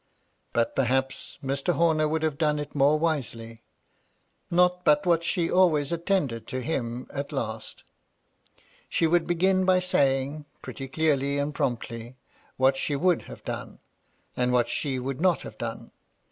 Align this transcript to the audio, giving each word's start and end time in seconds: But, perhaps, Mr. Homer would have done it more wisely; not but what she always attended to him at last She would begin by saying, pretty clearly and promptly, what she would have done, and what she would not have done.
But, 0.51 0.75
perhaps, 0.75 1.37
Mr. 1.45 1.73
Homer 1.75 2.07
would 2.07 2.23
have 2.23 2.39
done 2.39 2.57
it 2.57 2.73
more 2.73 2.97
wisely; 2.97 3.61
not 4.49 4.83
but 4.83 5.05
what 5.05 5.23
she 5.23 5.51
always 5.51 5.91
attended 5.91 6.47
to 6.47 6.59
him 6.63 7.05
at 7.13 7.31
last 7.31 7.83
She 8.89 9.05
would 9.05 9.27
begin 9.27 9.63
by 9.63 9.79
saying, 9.79 10.45
pretty 10.59 10.87
clearly 10.87 11.37
and 11.37 11.53
promptly, 11.53 12.17
what 12.57 12.77
she 12.77 12.95
would 12.95 13.21
have 13.29 13.43
done, 13.45 13.77
and 14.35 14.51
what 14.51 14.69
she 14.69 14.97
would 14.97 15.21
not 15.21 15.43
have 15.43 15.59
done. 15.59 15.91